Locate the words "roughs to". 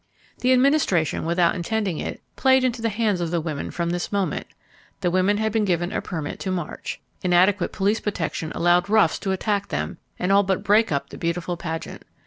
8.89-9.31